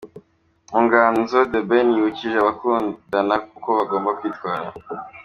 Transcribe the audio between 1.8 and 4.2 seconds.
yibukije abakundana uko bagomba